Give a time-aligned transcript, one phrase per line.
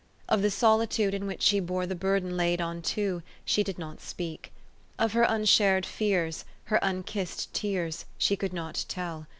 [0.27, 4.01] Of the solitude in which she bore the burden laid on two, she did not
[4.01, 4.51] speak.
[4.97, 9.27] Of her unshared fears, her unkissed tears, she could not tell.